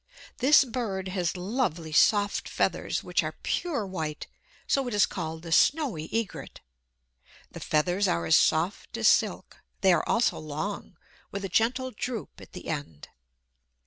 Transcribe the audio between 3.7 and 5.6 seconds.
white; so it is called the